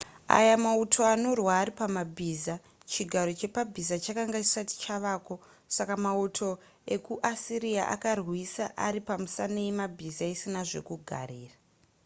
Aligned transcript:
aya 0.37 0.55
mauto 0.65 0.99
anorwa 1.13 1.51
ari 1.61 1.71
pamabhiza 1.79 2.55
chigaro 2.91 3.31
chepabhiza 3.39 3.95
chakanga 4.05 4.39
chisati 4.45 4.75
chavako 4.83 5.35
saka 5.75 5.95
mauto 6.05 6.49
ekuasiriya 6.95 7.83
akarwisa 7.95 8.65
ari 8.85 8.99
pamisana 9.09 9.57
yemabhiza 9.65 10.23
isina 10.33 10.61
zvekugarira 10.69 11.55